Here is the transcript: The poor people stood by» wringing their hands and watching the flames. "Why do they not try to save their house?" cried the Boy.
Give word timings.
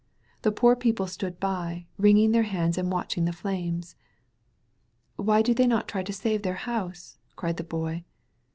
The 0.41 0.51
poor 0.51 0.75
people 0.75 1.05
stood 1.05 1.39
by» 1.39 1.85
wringing 1.99 2.31
their 2.31 2.41
hands 2.41 2.75
and 2.75 2.91
watching 2.91 3.25
the 3.25 3.31
flames. 3.31 3.95
"Why 5.15 5.43
do 5.43 5.53
they 5.53 5.67
not 5.67 5.87
try 5.87 6.01
to 6.01 6.11
save 6.11 6.41
their 6.41 6.55
house?" 6.65 7.19
cried 7.35 7.57
the 7.57 7.63
Boy. 7.63 8.03